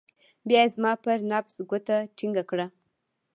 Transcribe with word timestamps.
بيا 0.47 0.61
يې 0.65 0.71
زما 0.75 0.91
پر 1.03 1.19
نبض 1.31 1.55
گوته 1.69 1.97
ټينګه 2.17 2.43
کړه. 2.49 2.65